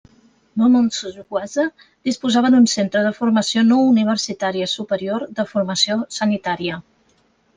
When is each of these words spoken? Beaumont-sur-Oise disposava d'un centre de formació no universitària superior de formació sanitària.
Beaumont-sur-Oise 0.59 1.65
disposava 2.07 2.51
d'un 2.55 2.63
centre 2.71 3.03
de 3.07 3.11
formació 3.19 3.63
no 3.67 3.77
universitària 3.91 4.69
superior 4.73 5.27
de 5.41 5.45
formació 5.55 5.99
sanitària. 6.19 6.83